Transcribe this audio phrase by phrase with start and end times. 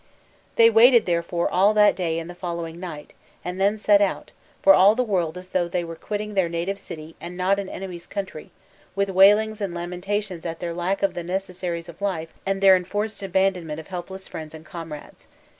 [0.55, 3.13] They waited therefore all that day and the follow ing night,
[3.45, 4.31] and then set out,
[4.63, 7.69] for all the world as though they were quitting their native city and not an
[7.69, 8.49] enemy's country,
[8.95, 13.21] with wailings and lamentations at their lack of the necessaries of life and their enforced
[13.21, 15.27] abandonment of helpless friends and com rades.